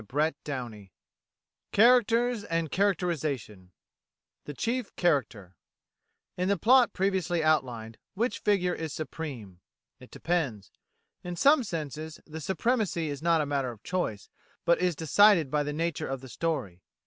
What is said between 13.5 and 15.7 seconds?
of choice, but is decided by